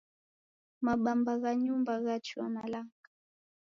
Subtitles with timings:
[0.85, 3.07] Mabamba gha nyumba ghachua malanga.